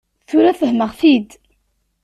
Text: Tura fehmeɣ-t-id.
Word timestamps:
Tura 0.27 0.53
fehmeɣ-t-id. 0.59 1.29